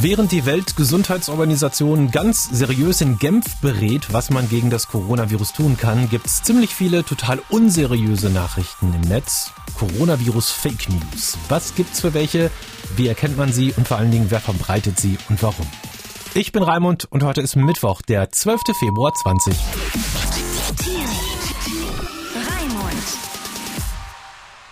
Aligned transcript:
Während 0.00 0.30
die 0.30 0.46
Weltgesundheitsorganisation 0.46 2.12
ganz 2.12 2.48
seriös 2.52 3.00
in 3.00 3.18
Genf 3.18 3.56
berät, 3.60 4.12
was 4.12 4.30
man 4.30 4.48
gegen 4.48 4.70
das 4.70 4.86
Coronavirus 4.86 5.54
tun 5.54 5.76
kann, 5.76 6.08
gibt 6.08 6.26
es 6.26 6.40
ziemlich 6.44 6.72
viele 6.72 7.02
total 7.02 7.40
unseriöse 7.48 8.30
Nachrichten 8.30 8.94
im 8.94 9.00
Netz. 9.00 9.50
Coronavirus 9.76 10.52
Fake 10.52 10.88
News. 10.88 11.36
Was 11.48 11.74
gibt's 11.74 12.00
für 12.00 12.14
welche? 12.14 12.52
Wie 12.94 13.08
erkennt 13.08 13.36
man 13.36 13.52
sie 13.52 13.72
und 13.76 13.88
vor 13.88 13.96
allen 13.96 14.12
Dingen, 14.12 14.30
wer 14.30 14.38
verbreitet 14.38 15.00
sie 15.00 15.18
und 15.30 15.42
warum? 15.42 15.66
Ich 16.32 16.52
bin 16.52 16.62
Raimund 16.62 17.06
und 17.10 17.24
heute 17.24 17.40
ist 17.40 17.56
Mittwoch, 17.56 18.00
der 18.00 18.30
12. 18.30 18.60
Februar 18.78 19.12
20. 19.14 19.56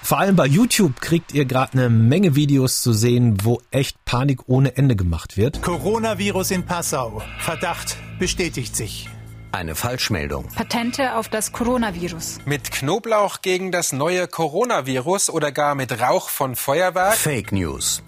Vor 0.07 0.21
allem 0.21 0.37
bei 0.37 0.47
YouTube 0.47 1.01
kriegt 1.01 1.35
ihr 1.35 1.47
gerade 1.47 1.73
eine 1.73 1.91
Menge 1.91 2.37
Videos 2.37 2.81
zu 2.81 2.93
sehen, 2.93 3.39
wo 3.43 3.61
echt 3.73 4.05
Panik 4.05 4.49
ohne 4.49 4.77
Ende 4.77 4.95
gemacht 4.95 5.37
wird. 5.37 5.63
Coronavirus 5.63 6.53
in 6.53 6.65
Passau. 6.65 7.23
Verdacht 7.41 7.97
bestätigt 8.21 8.77
sich. 8.77 9.09
Eine 9.51 9.75
Falschmeldung. 9.75 10.47
Patente 10.55 11.17
auf 11.17 11.29
das 11.29 11.51
Coronavirus. 11.51 12.39
Mit 12.45 12.71
Knoblauch 12.71 13.43
gegen 13.43 13.73
das 13.73 13.93
neue 13.93 14.29
Coronavirus 14.29 15.29
oder 15.29 15.51
gar 15.51 15.75
mit 15.75 16.01
Rauch 16.01 16.29
von 16.29 16.55
Feuerwerk? 16.55 17.15
Fake 17.15 17.51
News. 17.51 18.05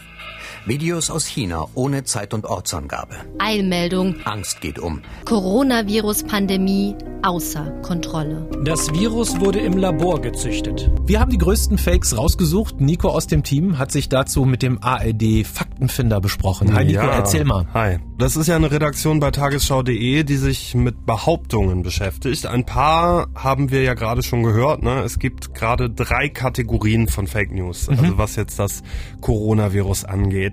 Videos 0.66 1.10
aus 1.10 1.26
China 1.26 1.66
ohne 1.74 2.04
Zeit- 2.04 2.34
und 2.34 2.44
Ortsangabe. 2.46 3.14
Eilmeldung. 3.38 4.16
Angst 4.24 4.60
geht 4.60 4.78
um. 4.78 5.00
Coronavirus-Pandemie 5.24 6.94
außer 7.22 7.64
Kontrolle. 7.82 8.48
Das 8.64 8.92
Virus 8.92 9.40
wurde 9.40 9.58
im 9.58 9.76
Labor 9.76 10.20
gezüchtet. 10.20 10.88
Wir 11.04 11.18
haben 11.20 11.30
die 11.30 11.38
größten 11.38 11.76
Fakes 11.78 12.16
rausgesucht. 12.16 12.80
Nico 12.80 13.08
aus 13.08 13.26
dem 13.26 13.42
Team 13.42 13.78
hat 13.78 13.90
sich 13.90 14.08
dazu 14.08 14.44
mit 14.44 14.62
dem 14.62 14.82
ARD 14.82 15.44
Faktenfinder 15.44 16.20
besprochen. 16.20 16.72
Hi 16.74 16.84
Nico, 16.84 17.00
Ja. 17.00 17.10
erzähl 17.10 17.44
mal. 17.44 17.66
Hi. 17.74 17.98
Das 18.18 18.36
ist 18.36 18.46
ja 18.46 18.56
eine 18.56 18.70
Redaktion 18.70 19.20
bei 19.20 19.30
tagesschau.de, 19.30 20.22
die 20.24 20.36
sich 20.36 20.74
mit 20.74 21.06
Behauptungen 21.06 21.82
beschäftigt. 21.82 22.46
Ein 22.46 22.64
paar 22.66 23.28
haben 23.34 23.70
wir 23.70 23.82
ja 23.82 23.94
gerade 23.94 24.22
schon 24.22 24.42
gehört. 24.42 24.82
Ne? 24.82 25.02
Es 25.02 25.18
gibt 25.18 25.54
gerade 25.54 25.90
drei 25.90 26.28
Kategorien 26.28 27.08
von 27.08 27.26
Fake 27.26 27.52
News, 27.52 27.88
also 27.88 28.16
was 28.18 28.36
jetzt 28.36 28.58
das 28.58 28.82
Coronavirus 29.20 30.04
angeht. 30.04 30.47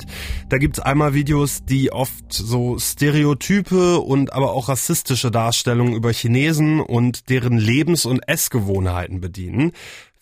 Da 0.50 0.58
gibt's 0.58 0.80
einmal 0.80 1.14
Videos, 1.14 1.64
die 1.64 1.92
oft 1.92 2.34
so 2.34 2.78
Stereotype 2.80 4.00
und 4.00 4.34
aber 4.34 4.52
auch 4.52 4.68
rassistische 4.68 5.32
Darstellungen 5.32 5.94
über 5.94 6.12
Chinesen 6.12 6.82
und 6.82 7.30
deren 7.30 7.58
Lebens- 7.58 8.06
und 8.06 8.28
Essgewohnheiten 8.28 9.22
bedienen. 9.22 9.72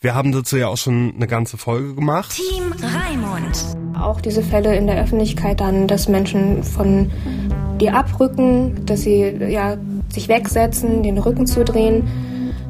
Wir 0.03 0.15
haben 0.15 0.33
dazu 0.33 0.57
ja 0.57 0.67
auch 0.67 0.77
schon 0.77 1.13
eine 1.15 1.27
ganze 1.27 1.57
Folge 1.57 1.95
gemacht. 1.95 2.35
Team 2.35 2.73
Raimund. 2.73 3.97
Auch 3.97 4.19
diese 4.19 4.43
Fälle 4.43 4.75
in 4.75 4.85
der 4.85 5.01
Öffentlichkeit 5.01 5.61
dann, 5.61 5.87
dass 5.87 6.09
Menschen 6.09 6.61
von 6.61 7.09
dir 7.79 7.95
abrücken, 7.95 8.85
dass 8.85 9.03
sie 9.03 9.21
ja, 9.47 9.77
sich 10.09 10.27
wegsetzen, 10.27 11.03
den 11.03 11.17
Rücken 11.17 11.47
zu 11.47 11.63
drehen. 11.63 12.03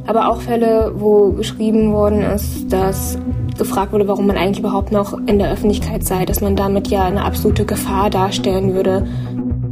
Aber 0.05 0.29
auch 0.29 0.41
Fälle, 0.41 0.93
wo 0.95 1.31
geschrieben 1.31 1.93
worden 1.93 2.21
ist, 2.21 2.71
dass 2.71 3.17
gefragt 3.57 3.93
wurde, 3.93 4.07
warum 4.07 4.27
man 4.27 4.37
eigentlich 4.37 4.59
überhaupt 4.59 4.91
noch 4.91 5.17
in 5.27 5.39
der 5.39 5.51
Öffentlichkeit 5.51 6.03
sei, 6.03 6.25
dass 6.25 6.41
man 6.41 6.55
damit 6.55 6.87
ja 6.87 7.05
eine 7.05 7.23
absolute 7.23 7.65
Gefahr 7.65 8.09
darstellen 8.09 8.73
würde. 8.73 9.07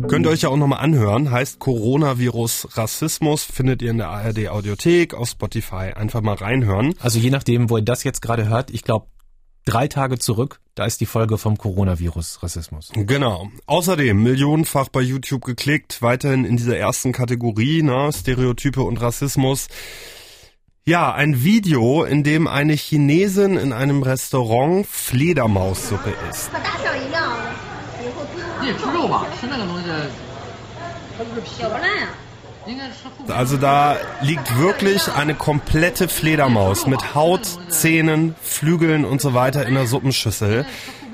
Könnt 0.07 0.25
ihr 0.25 0.29
euch 0.29 0.41
ja 0.41 0.49
auch 0.49 0.57
nochmal 0.57 0.79
anhören. 0.79 1.31
Heißt 1.31 1.59
Coronavirus 1.59 2.69
Rassismus. 2.77 3.43
Findet 3.43 3.81
ihr 3.81 3.91
in 3.91 3.97
der 3.97 4.09
ARD 4.09 4.49
Audiothek, 4.49 5.13
auf 5.13 5.29
Spotify. 5.29 5.93
Einfach 5.95 6.21
mal 6.21 6.35
reinhören. 6.35 6.95
Also 6.99 7.19
je 7.19 7.29
nachdem, 7.29 7.69
wo 7.69 7.77
ihr 7.77 7.83
das 7.83 8.03
jetzt 8.03 8.21
gerade 8.21 8.49
hört, 8.49 8.71
ich 8.71 8.83
glaube 8.83 9.07
drei 9.65 9.87
Tage 9.87 10.17
zurück, 10.17 10.59
da 10.75 10.85
ist 10.85 11.01
die 11.01 11.05
Folge 11.05 11.37
vom 11.37 11.57
Coronavirus 11.57 12.41
Rassismus. 12.41 12.91
Genau. 12.93 13.49
Außerdem 13.67 14.21
millionenfach 14.21 14.89
bei 14.89 15.01
YouTube 15.01 15.45
geklickt. 15.45 16.01
Weiterhin 16.01 16.45
in 16.45 16.57
dieser 16.57 16.77
ersten 16.77 17.11
Kategorie, 17.11 17.83
ne? 17.83 18.09
Stereotype 18.11 18.81
und 18.81 18.99
Rassismus. 19.01 19.67
Ja, 20.83 21.13
ein 21.13 21.43
Video, 21.43 22.03
in 22.03 22.23
dem 22.23 22.47
eine 22.47 22.73
Chinesin 22.73 23.55
in 23.55 23.71
einem 23.71 24.01
Restaurant 24.01 24.87
Fledermaussuppe 24.87 26.11
isst. 26.31 26.49
Also 33.27 33.57
da 33.57 33.97
liegt 34.21 34.57
wirklich 34.57 35.07
eine 35.13 35.35
komplette 35.35 36.07
Fledermaus 36.07 36.87
mit 36.87 37.13
Haut, 37.13 37.45
Zähnen, 37.69 38.33
Flügeln 38.41 39.05
und 39.05 39.21
so 39.21 39.35
weiter 39.35 39.67
in 39.67 39.75
der 39.75 39.85
Suppenschüssel. 39.85 40.65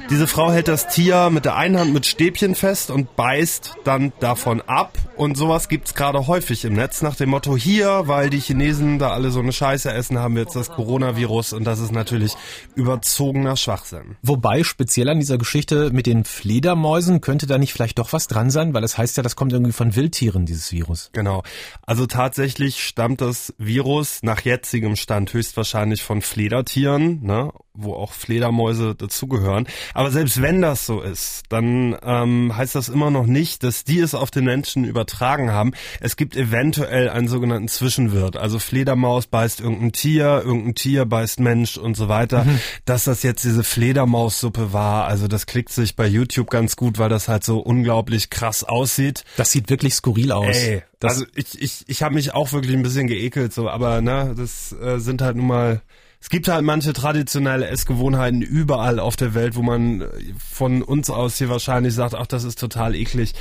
Diese 0.09 0.25
Frau 0.25 0.53
hält 0.53 0.69
das 0.69 0.87
Tier 0.87 1.29
mit 1.29 1.43
der 1.43 1.57
einen 1.57 1.77
Hand 1.77 1.93
mit 1.93 2.05
Stäbchen 2.05 2.55
fest 2.55 2.91
und 2.91 3.17
beißt 3.17 3.75
dann 3.83 4.13
davon 4.21 4.61
ab. 4.61 4.97
Und 5.17 5.35
sowas 5.35 5.67
gibt's 5.67 5.95
gerade 5.95 6.27
häufig 6.27 6.63
im 6.63 6.73
Netz 6.73 7.01
nach 7.01 7.15
dem 7.15 7.29
Motto 7.29 7.57
hier, 7.57 8.03
weil 8.05 8.29
die 8.29 8.39
Chinesen 8.39 8.99
da 8.99 9.09
alle 9.11 9.31
so 9.31 9.39
eine 9.39 9.51
Scheiße 9.51 9.91
essen, 9.91 10.19
haben 10.19 10.35
wir 10.35 10.43
jetzt 10.43 10.55
das 10.55 10.69
Coronavirus 10.69 11.53
und 11.53 11.65
das 11.65 11.79
ist 11.79 11.91
natürlich 11.91 12.35
überzogener 12.75 13.57
Schwachsinn. 13.57 14.15
Wobei 14.21 14.63
speziell 14.63 15.09
an 15.09 15.19
dieser 15.19 15.37
Geschichte 15.37 15.89
mit 15.91 16.05
den 16.05 16.23
Fledermäusen 16.23 17.19
könnte 17.19 17.45
da 17.45 17.57
nicht 17.57 17.73
vielleicht 17.73 17.99
doch 17.99 18.13
was 18.13 18.27
dran 18.27 18.49
sein, 18.49 18.73
weil 18.73 18.85
es 18.85 18.97
heißt 18.97 19.17
ja, 19.17 19.23
das 19.23 19.35
kommt 19.35 19.51
irgendwie 19.51 19.73
von 19.73 19.95
Wildtieren, 19.95 20.45
dieses 20.45 20.71
Virus. 20.71 21.09
Genau. 21.11 21.43
Also 21.85 22.05
tatsächlich 22.05 22.81
stammt 22.81 23.19
das 23.19 23.53
Virus 23.57 24.19
nach 24.21 24.39
jetzigem 24.41 24.95
Stand 24.95 25.33
höchstwahrscheinlich 25.33 26.03
von 26.03 26.21
Fledertieren, 26.21 27.23
ne, 27.23 27.51
wo 27.77 27.93
auch 27.93 28.11
Fledermäuse 28.11 28.95
dazugehören. 28.95 29.67
Aber 29.97 30.11
selbst 30.11 30.43
wenn 30.43 30.61
das 30.61 30.85
so 30.85 31.01
ist, 31.01 31.41
dann 31.49 31.97
ähm, 32.03 32.55
heißt 32.55 32.75
das 32.75 32.87
immer 32.87 33.09
noch 33.09 33.25
nicht, 33.25 33.63
dass 33.63 33.83
die 33.83 33.97
es 33.99 34.13
auf 34.13 34.29
den 34.29 34.45
Menschen 34.45 34.83
übertragen 34.85 35.49
haben. 35.51 35.71
Es 35.99 36.15
gibt 36.17 36.35
eventuell 36.35 37.09
einen 37.09 37.27
sogenannten 37.27 37.67
Zwischenwirt. 37.67 38.37
Also 38.37 38.59
Fledermaus 38.59 39.25
beißt 39.25 39.59
irgendein 39.59 39.93
Tier, 39.93 40.43
irgendein 40.45 40.75
Tier 40.75 41.05
beißt 41.05 41.39
Mensch 41.39 41.77
und 41.77 41.97
so 41.97 42.07
weiter. 42.09 42.45
Dass 42.85 43.05
das 43.05 43.23
jetzt 43.23 43.43
diese 43.43 43.63
Fledermaussuppe 43.63 44.71
war, 44.71 45.05
also 45.07 45.27
das 45.27 45.47
klickt 45.47 45.71
sich 45.71 45.95
bei 45.95 46.05
YouTube 46.05 46.51
ganz 46.51 46.75
gut, 46.75 46.99
weil 46.99 47.09
das 47.09 47.27
halt 47.27 47.43
so 47.43 47.57
unglaublich 47.59 48.29
krass 48.29 48.63
aussieht. 48.63 49.23
Das 49.35 49.51
sieht 49.51 49.69
wirklich 49.71 49.95
skurril 49.95 50.31
aus. 50.31 50.55
Ey, 50.55 50.83
Das- 50.99 51.13
also 51.13 51.25
ich, 51.35 51.59
ich, 51.59 51.85
ich 51.87 52.03
habe 52.03 52.13
mich 52.13 52.35
auch 52.35 52.51
wirklich 52.53 52.75
ein 52.75 52.83
bisschen 52.83 53.07
geekelt, 53.07 53.51
so, 53.51 53.67
aber 53.67 54.01
ne, 54.01 54.35
das 54.37 54.73
äh, 54.79 54.99
sind 54.99 55.23
halt 55.23 55.37
nun 55.37 55.47
mal. 55.47 55.81
Es 56.19 56.29
gibt 56.29 56.47
halt 56.47 56.63
manche 56.63 56.93
traditionelle 56.93 57.67
Essgewohnheiten 57.67 58.41
überall 58.41 58.99
auf 58.99 59.15
der 59.15 59.33
Welt, 59.33 59.55
wo 59.55 59.61
man 59.61 60.01
äh, 60.01 60.07
von 60.37 60.81
uns 60.81 61.09
aus 61.09 61.37
hier 61.37 61.49
wahrscheinlich 61.49 61.93
sagt, 61.93 62.15
ach, 62.15 62.27
das 62.27 62.43
ist 62.43 62.59
total 62.59 62.95
eklig. 62.95 63.33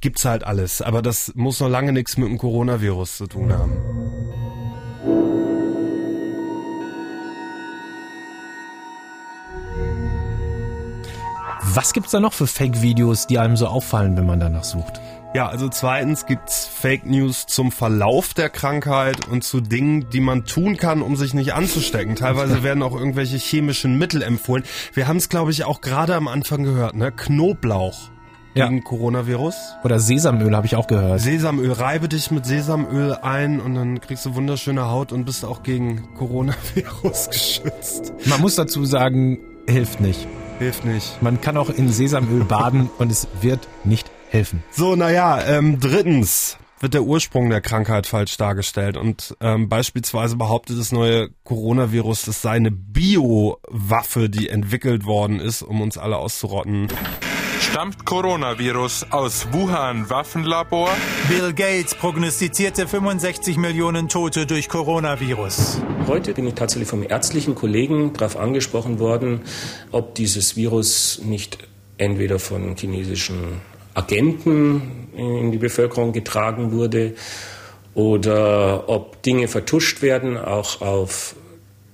Gibt's 0.00 0.24
halt 0.24 0.44
alles. 0.44 0.82
Aber 0.82 1.02
das 1.02 1.32
muss 1.34 1.58
noch 1.60 1.68
lange 1.68 1.92
nichts 1.92 2.16
mit 2.16 2.28
dem 2.28 2.38
Coronavirus 2.38 3.16
zu 3.16 3.26
tun 3.26 3.52
haben. 3.52 3.72
Was 11.74 11.92
gibt's 11.92 12.12
da 12.12 12.20
noch 12.20 12.32
für 12.32 12.46
Fake-Videos, 12.46 13.26
die 13.26 13.38
einem 13.38 13.56
so 13.56 13.66
auffallen, 13.66 14.16
wenn 14.16 14.26
man 14.26 14.40
danach 14.40 14.64
sucht? 14.64 15.00
Ja, 15.38 15.46
also 15.46 15.68
zweitens 15.68 16.26
gibt's 16.26 16.66
Fake 16.66 17.06
News 17.06 17.46
zum 17.46 17.70
Verlauf 17.70 18.34
der 18.34 18.50
Krankheit 18.50 19.28
und 19.28 19.44
zu 19.44 19.60
Dingen, 19.60 20.10
die 20.10 20.18
man 20.18 20.44
tun 20.46 20.76
kann, 20.76 21.00
um 21.00 21.14
sich 21.14 21.32
nicht 21.32 21.54
anzustecken. 21.54 22.16
Teilweise 22.16 22.62
werden 22.64 22.82
auch 22.82 22.92
irgendwelche 22.96 23.36
chemischen 23.36 23.96
Mittel 23.98 24.22
empfohlen. 24.22 24.64
Wir 24.94 25.06
haben 25.06 25.18
es, 25.18 25.28
glaube 25.28 25.52
ich, 25.52 25.62
auch 25.62 25.80
gerade 25.80 26.16
am 26.16 26.26
Anfang 26.26 26.64
gehört, 26.64 26.96
ne? 26.96 27.12
Knoblauch 27.12 28.10
Ja. 28.56 28.66
gegen 28.66 28.82
Coronavirus. 28.82 29.54
Oder 29.84 30.00
Sesamöl 30.00 30.56
habe 30.56 30.66
ich 30.66 30.74
auch 30.74 30.88
gehört. 30.88 31.20
Sesamöl, 31.20 31.70
reibe 31.70 32.08
dich 32.08 32.32
mit 32.32 32.44
Sesamöl 32.44 33.14
ein 33.22 33.60
und 33.60 33.76
dann 33.76 34.00
kriegst 34.00 34.26
du 34.26 34.34
wunderschöne 34.34 34.86
Haut 34.88 35.12
und 35.12 35.24
bist 35.24 35.44
auch 35.44 35.62
gegen 35.62 36.14
Coronavirus 36.14 37.30
geschützt. 37.30 38.12
Man 38.24 38.40
muss 38.40 38.56
dazu 38.56 38.84
sagen, 38.84 39.38
hilft 39.68 40.00
nicht. 40.00 40.26
Hilft 40.58 40.84
nicht. 40.84 41.22
Man 41.22 41.40
kann 41.40 41.56
auch 41.56 41.70
in 41.70 41.90
Sesamöl 41.90 42.42
baden 42.42 42.90
und 42.98 43.12
es 43.12 43.28
wird 43.40 43.68
nicht 43.84 44.10
helfen. 44.30 44.62
So, 44.70 44.96
naja, 44.96 45.42
ähm, 45.46 45.78
drittens 45.80 46.58
wird 46.80 46.94
der 46.94 47.02
Ursprung 47.02 47.50
der 47.50 47.60
Krankheit 47.60 48.06
falsch 48.06 48.36
dargestellt 48.36 48.96
und 48.96 49.36
ähm, 49.40 49.68
beispielsweise 49.68 50.36
behauptet 50.36 50.78
das 50.78 50.92
neue 50.92 51.30
Coronavirus, 51.44 52.22
das 52.22 52.42
sei 52.42 52.52
eine 52.52 52.70
Biowaffe, 52.70 54.28
die 54.28 54.48
entwickelt 54.48 55.04
worden 55.04 55.40
ist, 55.40 55.62
um 55.62 55.80
uns 55.80 55.98
alle 55.98 56.16
auszurotten. 56.16 56.88
Stammt 57.60 58.06
Coronavirus 58.06 59.06
aus 59.10 59.48
Wuhan 59.52 60.08
Waffenlabor? 60.08 60.90
Bill 61.28 61.52
Gates 61.52 61.94
prognostizierte 61.96 62.86
65 62.86 63.56
Millionen 63.56 64.08
Tote 64.08 64.46
durch 64.46 64.68
Coronavirus. 64.68 65.78
Heute 66.06 66.34
bin 66.34 66.46
ich 66.46 66.54
tatsächlich 66.54 66.88
vom 66.88 67.02
ärztlichen 67.02 67.56
Kollegen 67.56 68.12
darauf 68.12 68.36
angesprochen 68.36 69.00
worden, 69.00 69.40
ob 69.90 70.14
dieses 70.14 70.56
Virus 70.56 71.20
nicht 71.24 71.58
entweder 71.98 72.38
von 72.38 72.76
chinesischen 72.76 73.60
Agenten 73.98 75.08
in 75.16 75.50
die 75.50 75.58
Bevölkerung 75.58 76.12
getragen 76.12 76.72
wurde 76.72 77.14
oder 77.94 78.88
ob 78.88 79.22
Dinge 79.22 79.48
vertuscht 79.48 80.02
werden, 80.02 80.36
auch 80.36 80.80
auf 80.80 81.34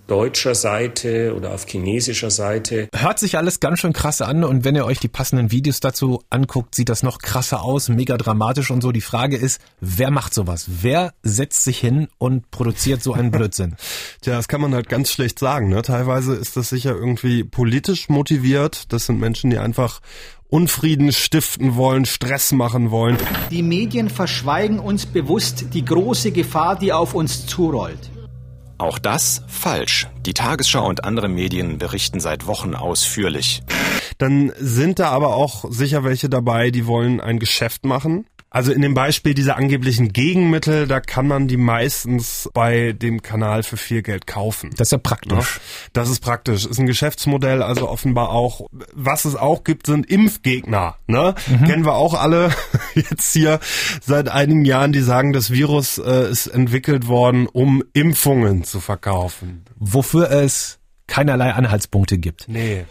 deutscher 0.06 0.55
Seite 0.55 1.35
oder 1.35 1.55
auf 1.55 1.67
chinesischer 1.67 2.31
Seite. 2.31 2.89
Hört 2.95 3.19
sich 3.19 3.39
alles 3.39 3.61
ganz 3.61 3.81
schön 3.81 3.95
krass 3.95 4.21
an 4.21 4.45
und 4.45 4.65
wenn 4.65 4.75
ihr 4.75 4.85
euch 4.85 4.99
die 4.99 5.09
passenden 5.09 5.51
Videos 5.51 5.81
dazu 5.81 6.23
anguckt, 6.29 6.75
sieht 6.75 6.91
das 6.91 7.03
noch 7.03 7.19
krasser 7.19 7.62
aus, 7.62 7.89
mega 7.89 8.19
dramatisch 8.19 8.71
und 8.71 8.83
so. 8.83 8.93
Die 8.93 9.00
Frage 9.00 9.37
ist, 9.37 9.61
wer 9.81 10.11
macht 10.11 10.35
sowas? 10.35 10.67
Wer 10.83 11.15
setzt 11.23 11.65
sich 11.65 11.79
hin 11.79 12.09
und 12.19 12.50
produziert 12.50 13.03
so 13.03 13.15
einen 13.15 13.31
Blödsinn? 13.31 13.77
Tja, 14.21 14.37
das 14.37 14.49
kann 14.49 14.61
man 14.61 14.75
halt 14.75 14.91
ganz 14.91 15.11
schlecht 15.11 15.39
sagen. 15.39 15.71
Ne? 15.71 15.81
Teilweise 15.81 16.35
ist 16.35 16.57
das 16.57 16.69
sicher 16.69 16.95
irgendwie 16.95 17.43
politisch 17.43 18.11
motiviert. 18.11 18.93
Das 18.93 19.07
sind 19.07 19.19
Menschen, 19.19 19.49
die 19.49 19.59
einfach 19.59 20.00
Unfrieden 20.55 21.11
stiften 21.11 21.75
wollen, 21.75 22.05
Stress 22.05 22.53
machen 22.53 22.93
wollen. 22.93 23.19
Die 23.51 23.65
Medien 23.65 24.09
verschweigen 24.09 24.79
uns 24.79 25.05
bewusst 25.05 25.75
die 25.75 25.85
große 25.85 26.31
Gefahr, 26.31 26.79
die 26.79 26.93
auf 26.93 27.15
uns 27.15 27.45
zurollt. 27.45 28.12
Auch 28.79 29.01
das 29.01 29.43
falsch. 29.49 30.06
Die 30.25 30.33
Tagesschau 30.33 30.87
und 30.87 31.03
andere 31.03 31.27
Medien 31.27 31.79
berichten 31.79 32.21
seit 32.21 32.47
Wochen 32.47 32.77
ausführlich. 32.77 33.65
Dann 34.19 34.53
sind 34.56 35.01
da 35.01 35.09
aber 35.09 35.35
auch 35.35 35.65
sicher 35.71 36.05
welche 36.05 36.29
dabei, 36.29 36.71
die 36.71 36.87
wollen 36.87 37.21
ein 37.21 37.41
Geschäft 37.41 37.85
machen. 37.85 38.27
Also 38.55 38.71
in 38.71 38.83
dem 38.83 38.95
Beispiel 38.95 39.35
dieser 39.35 39.56
angeblichen 39.56 40.12
Gegenmittel, 40.12 40.87
da 40.87 41.01
kann 41.01 41.27
man 41.27 41.49
die 41.49 41.56
meistens 41.56 42.49
bei 42.55 42.93
dem 42.93 43.21
Kanal 43.21 43.65
für 43.65 43.77
viel 43.77 44.01
Geld 44.01 44.29
kaufen. 44.29 44.71
Das 44.77 44.89
ist 44.89 44.93
ja 44.93 44.99
praktisch. 44.99 45.59
Das 45.93 46.09
ist 46.09 46.21
praktisch. 46.21 46.65
Ist 46.65 46.79
ein 46.79 46.87
Geschäftsmodell, 46.87 47.65
also 47.65 47.89
offenbar 47.89 48.31
auch. 48.31 48.69
Was 48.93 49.25
es 49.25 49.35
auch 49.35 49.65
gibt, 49.65 49.89
sind 49.89 50.09
Impfgegner. 50.09 50.95
Ne? 51.09 51.35
Mhm. 51.49 51.65
Kennen 51.65 51.85
wir 51.85 51.95
auch 51.95 52.15
alle 52.15 52.51
jetzt 52.95 53.33
hier 53.33 53.59
seit 54.01 54.29
einigen 54.29 54.65
Jahren, 54.65 54.93
die 54.93 55.00
sagen, 55.00 55.33
das 55.33 55.50
Virus 55.50 55.99
äh, 55.99 56.31
ist 56.31 56.47
entwickelt 56.47 57.09
worden, 57.09 57.49
um 57.49 57.83
Impfungen 57.93 58.62
zu 58.62 58.79
verkaufen. 58.79 59.65
Wofür 59.81 60.31
es 60.31 60.79
keinerlei 61.09 61.53
Anhaltspunkte 61.55 62.19
gibt. 62.19 62.45
Nee. 62.47 62.85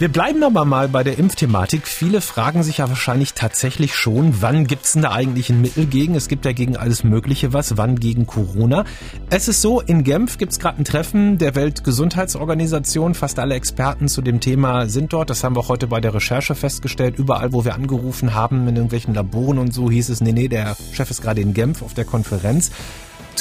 Wir 0.00 0.08
bleiben 0.08 0.42
aber 0.42 0.64
mal 0.64 0.88
bei 0.88 1.04
der 1.04 1.18
Impfthematik. 1.18 1.86
Viele 1.86 2.20
fragen 2.20 2.64
sich 2.64 2.78
ja 2.78 2.88
wahrscheinlich 2.88 3.32
tatsächlich 3.34 3.94
schon, 3.94 4.42
wann 4.42 4.66
gibt's 4.66 4.94
denn 4.94 5.02
da 5.02 5.12
eigentlich 5.12 5.50
ein 5.50 5.60
Mittel 5.60 5.86
gegen? 5.86 6.16
Es 6.16 6.26
gibt 6.26 6.44
ja 6.44 6.50
gegen 6.50 6.76
alles 6.76 7.04
Mögliche 7.04 7.52
was. 7.52 7.76
Wann 7.76 8.00
gegen 8.00 8.26
Corona? 8.26 8.84
Es 9.30 9.46
ist 9.46 9.62
so, 9.62 9.80
in 9.80 10.02
Genf 10.02 10.36
gibt's 10.36 10.58
gerade 10.58 10.78
ein 10.78 10.84
Treffen 10.84 11.38
der 11.38 11.54
Weltgesundheitsorganisation. 11.54 13.14
Fast 13.14 13.38
alle 13.38 13.54
Experten 13.54 14.08
zu 14.08 14.20
dem 14.20 14.40
Thema 14.40 14.88
sind 14.88 15.12
dort. 15.12 15.30
Das 15.30 15.44
haben 15.44 15.54
wir 15.54 15.60
auch 15.60 15.68
heute 15.68 15.86
bei 15.86 16.00
der 16.00 16.12
Recherche 16.12 16.56
festgestellt. 16.56 17.16
Überall, 17.16 17.52
wo 17.52 17.64
wir 17.64 17.76
angerufen 17.76 18.34
haben, 18.34 18.66
in 18.66 18.74
irgendwelchen 18.74 19.14
Laboren 19.14 19.58
und 19.60 19.72
so, 19.72 19.92
hieß 19.92 20.08
es, 20.08 20.20
nee, 20.20 20.32
nee, 20.32 20.48
der 20.48 20.76
Chef 20.92 21.08
ist 21.08 21.22
gerade 21.22 21.40
in 21.40 21.54
Genf 21.54 21.82
auf 21.82 21.94
der 21.94 22.04
Konferenz. 22.04 22.72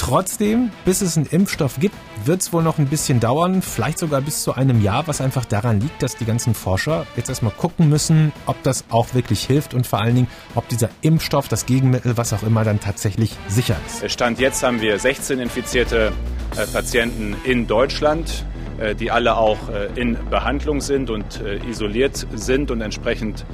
Trotzdem, 0.06 0.70
bis 0.84 1.00
es 1.00 1.16
einen 1.16 1.28
Impfstoff 1.28 1.80
gibt, 1.80 1.96
wird 2.26 2.42
es 2.42 2.52
wohl 2.52 2.62
noch 2.62 2.78
ein 2.78 2.88
bisschen 2.88 3.22
dauern, 3.22 3.62
vielleicht 3.62 3.98
sogar 3.98 4.20
bis 4.20 4.44
zu 4.44 4.54
einem 4.54 4.82
Jahr, 4.82 5.08
was 5.08 5.22
einfach 5.22 5.46
daran 5.46 5.80
liegt, 5.80 6.04
dass 6.04 6.18
die 6.18 6.26
ganzen 6.26 6.54
Forscher 6.54 7.08
jetzt 7.16 7.30
erstmal 7.30 7.54
gucken 7.54 7.88
müssen, 7.88 8.34
ob 8.46 8.62
das 8.64 8.84
auch 8.90 9.14
wirklich 9.14 9.46
hilft 9.46 9.74
und 9.74 9.88
vor 9.88 10.02
allen 10.02 10.16
Dingen, 10.16 10.28
ob 10.56 10.68
dieser 10.68 10.90
Impfstoff, 11.04 11.48
das 11.48 11.66
Gegenmittel, 11.66 12.18
was 12.18 12.34
auch 12.34 12.44
immer, 12.44 12.66
dann 12.66 12.82
tatsächlich 12.82 13.32
sicher 13.48 13.78
ist. 13.88 14.12
Stand 14.12 14.40
jetzt 14.40 14.62
haben 14.62 14.82
wir 14.82 15.00
16 15.00 15.40
infizierte 15.40 16.12
äh, 16.58 16.68
Patienten 16.68 17.38
in 17.46 17.66
Deutschland 17.66 18.46
äh, 18.80 18.96
die 18.96 19.10
alle 19.10 19.38
auch 19.38 19.70
äh, 19.70 19.88
in 19.96 20.18
Behandlung 20.30 20.82
sind 20.82 21.12
und 21.12 21.42
isoliert 21.70 22.28
sind 22.36 22.72
und 22.72 22.82
entsprechend 22.82 23.46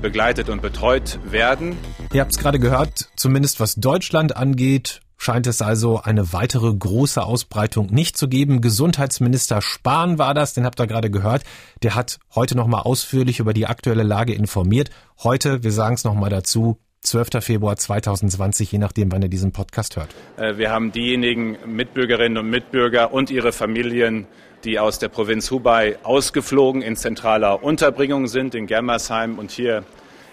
begleitet 0.00 0.48
und 0.50 0.62
betreut 0.62 1.18
werden. 1.24 1.76
Ihr 2.12 2.20
habt 2.20 2.32
es 2.32 2.38
gerade 2.38 2.58
gehört, 2.58 3.08
zumindest 3.16 3.58
was 3.58 3.74
Deutschland 3.76 4.36
angeht, 4.36 5.00
scheint 5.16 5.46
es 5.46 5.62
also 5.62 6.00
eine 6.02 6.32
weitere 6.32 6.72
große 6.72 7.22
Ausbreitung 7.22 7.86
nicht 7.86 8.16
zu 8.16 8.28
geben. 8.28 8.60
Gesundheitsminister 8.60 9.62
Spahn 9.62 10.18
war 10.18 10.34
das, 10.34 10.54
den 10.54 10.64
habt 10.64 10.80
ihr 10.80 10.86
gerade 10.86 11.10
gehört. 11.10 11.42
Der 11.82 11.94
hat 11.94 12.18
heute 12.34 12.56
nochmal 12.56 12.82
ausführlich 12.82 13.40
über 13.40 13.52
die 13.52 13.66
aktuelle 13.66 14.02
Lage 14.02 14.34
informiert. 14.34 14.90
Heute, 15.22 15.62
wir 15.62 15.72
sagen 15.72 15.94
es 15.94 16.04
nochmal 16.04 16.30
dazu, 16.30 16.78
12. 17.02 17.44
Februar 17.44 17.76
2020, 17.76 18.72
je 18.72 18.78
nachdem, 18.78 19.12
wann 19.12 19.22
ihr 19.22 19.28
diesen 19.28 19.52
Podcast 19.52 19.96
hört. 19.96 20.08
Äh, 20.36 20.58
wir 20.58 20.70
haben 20.70 20.92
diejenigen 20.92 21.56
Mitbürgerinnen 21.64 22.38
und 22.38 22.50
Mitbürger 22.50 23.12
und 23.12 23.30
ihre 23.30 23.52
Familien, 23.52 24.26
die 24.64 24.78
aus 24.80 24.98
der 24.98 25.08
Provinz 25.08 25.50
Hubei 25.50 25.98
ausgeflogen 26.02 26.82
in 26.82 26.96
zentraler 26.96 27.62
Unterbringung 27.62 28.26
sind, 28.26 28.54
in 28.54 28.66
Germersheim 28.66 29.38
und 29.38 29.52
hier 29.52 29.84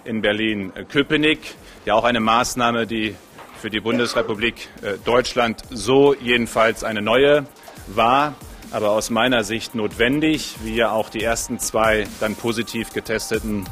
in 0.03 0.21
Berlin-Köpenick. 0.21 1.39
Ja, 1.85 1.93
auch 1.93 2.03
eine 2.03 2.19
Maßnahme, 2.19 2.87
die 2.87 3.15
für 3.63 3.69
die 3.69 3.79
Bundesrepublik 3.79 4.67
äh, 4.81 4.97
Deutschland 5.05 5.61
so 5.69 6.13
jedenfalls 6.15 6.83
eine 6.83 7.01
neue 7.01 7.45
war, 7.87 8.35
aber 8.71 8.89
aus 8.89 9.09
meiner 9.09 9.45
Sicht 9.45 9.73
notwendig, 9.73 10.55
wie 10.63 10.75
ja 10.75 10.91
auch 10.91 11.07
die 11.07 11.23
ersten 11.23 11.59
zwei 11.59 12.05
dann 12.19 12.35
positiv 12.35 12.91
getesteten 12.91 13.63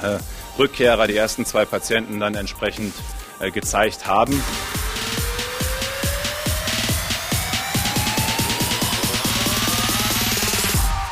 äh, 0.00 0.16
Rückkehrer, 0.58 1.06
die 1.06 1.18
ersten 1.18 1.44
zwei 1.44 1.66
Patienten 1.66 2.18
dann 2.18 2.34
entsprechend 2.34 2.94
äh, 3.40 3.50
gezeigt 3.50 4.06
haben. 4.06 4.42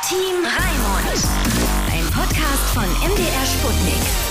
Team 0.09 0.43
Raimund, 0.43 1.27
ein 1.93 2.05
Podcast 2.05 2.73
von 2.73 2.85
MDR 3.07 3.45
Sputnik. 3.45 4.28